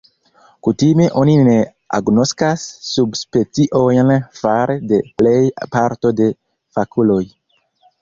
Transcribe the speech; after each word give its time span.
Kutime 0.67 1.05
oni 1.23 1.35
ne 1.47 1.53
agnoskas 1.97 2.65
subspeciojn 2.87 4.13
fare 4.41 4.81
de 4.95 5.03
plej 5.19 5.39
parto 5.79 6.17
de 6.23 6.33
fakuloj. 6.81 7.25